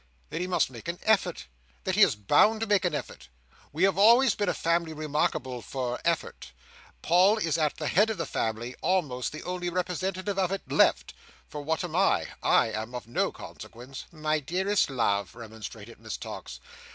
[0.31, 1.45] That he must make an effort.
[1.83, 3.29] That he is bound to make an effort.
[3.71, 6.53] We have always been a family remarkable for effort.
[7.03, 11.61] Paul is at the head of the family; almost the only representative of it left—for
[11.61, 16.59] what am I—I am of no consequence—" "My dearest love," remonstrated Miss Tox.